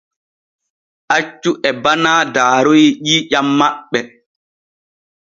[1.15, 3.99] Accu e bana daaroy ƴiiƴam maɓɓe.